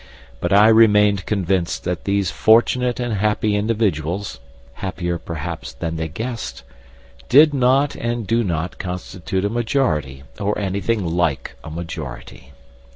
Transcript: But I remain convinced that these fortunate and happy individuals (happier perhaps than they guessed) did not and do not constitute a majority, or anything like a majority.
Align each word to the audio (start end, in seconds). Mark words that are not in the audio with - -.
But 0.39 0.51
I 0.51 0.67
remain 0.69 1.17
convinced 1.17 1.83
that 1.83 2.05
these 2.05 2.31
fortunate 2.31 2.99
and 2.99 3.13
happy 3.13 3.55
individuals 3.55 4.39
(happier 4.73 5.19
perhaps 5.19 5.73
than 5.73 5.95
they 5.95 6.07
guessed) 6.07 6.63
did 7.29 7.53
not 7.53 7.93
and 7.95 8.25
do 8.25 8.43
not 8.43 8.79
constitute 8.79 9.45
a 9.45 9.47
majority, 9.49 10.23
or 10.39 10.57
anything 10.57 11.05
like 11.05 11.55
a 11.63 11.69
majority. 11.69 12.51